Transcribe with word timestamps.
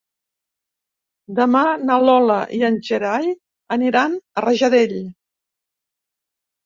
Demà 1.39 1.61
na 1.89 1.97
Lola 2.07 2.39
i 2.59 2.63
en 2.71 2.79
Gerai 2.89 3.29
aniran 3.77 4.17
a 4.41 4.45
Rajadell. 4.47 4.97